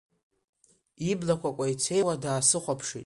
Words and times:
Иблақәа 1.11 1.49
кәеицеиуа 1.57 2.21
даасыхәаԥшит. 2.23 2.99